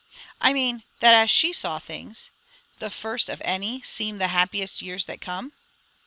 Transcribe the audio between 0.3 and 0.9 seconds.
"I mean,